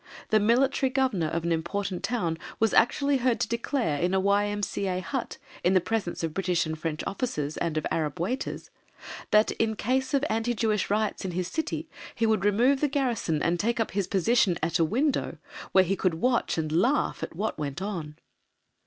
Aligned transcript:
The 0.29 0.39
Military 0.39 0.89
Governor 0.89 1.27
of 1.27 1.43
an 1.43 1.51
important 1.51 2.01
town 2.03 2.39
was 2.59 2.73
actually 2.73 3.17
heard 3.17 3.39
to 3.39 3.47
declare 3.47 3.99
in 3.99 4.15
a 4.15 4.19
Y.M.C.A. 4.19 4.99
Hut, 4.99 5.37
in 5.63 5.75
the 5.75 5.79
presence 5.79 6.23
of 6.23 6.33
British 6.33 6.65
and 6.65 6.75
French 6.75 7.03
Officers, 7.05 7.55
and 7.57 7.77
of 7.77 7.85
Arab 7.91 8.19
waiters, 8.19 8.71
that 9.29 9.51
in 9.61 9.75
case 9.75 10.15
of 10.15 10.25
anti 10.27 10.55
Jewish 10.55 10.89
riots 10.89 11.23
in 11.23 11.29
his 11.33 11.47
city, 11.47 11.87
he 12.15 12.25
would 12.25 12.43
remove 12.45 12.81
the 12.81 12.87
garrison 12.87 13.43
and 13.43 13.59
take 13.59 13.79
up 13.79 13.91
his 13.91 14.07
position 14.07 14.57
at 14.63 14.79
a 14.79 14.83
window, 14.83 15.37
where 15.71 15.83
he 15.83 15.95
could 15.95 16.15
watch, 16.15 16.57
and 16.57 16.71
laugh 16.71 17.21
at, 17.21 17.35
what 17.35 17.59
went 17.59 17.79
on! 17.79 18.15